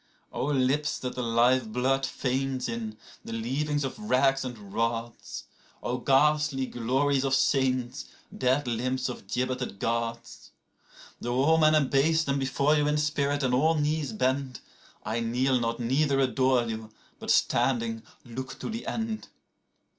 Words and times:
43O 0.33 0.65
lips 0.65 0.97
that 0.97 1.13
the 1.13 1.21
live 1.21 1.71
blood 1.71 2.07
faints 2.07 2.67
in, 2.67 2.97
the 3.23 3.31
leavings 3.33 3.83
of 3.83 3.99
racks 3.99 4.43
and 4.43 4.73
rods!44O 4.73 6.03
ghastly 6.03 6.65
glories 6.65 7.23
of 7.23 7.35
saints, 7.35 8.05
dead 8.35 8.67
limbs 8.67 9.09
of 9.09 9.27
gibbeted 9.27 9.77
Gods!45Though 9.77 11.35
all 11.43 11.59
men 11.59 11.75
abase 11.75 12.23
them 12.23 12.39
before 12.39 12.75
you 12.75 12.87
in 12.87 12.97
spirit, 12.97 13.43
and 13.43 13.53
all 13.53 13.75
knees 13.75 14.11
bend,46I 14.11 15.23
kneel 15.23 15.59
not 15.59 15.79
neither 15.79 16.19
adore 16.19 16.63
you, 16.67 16.89
but 17.19 17.29
standing, 17.29 18.01
look 18.25 18.57
to 18.57 18.69
the 18.71 18.87
end. 18.87 19.27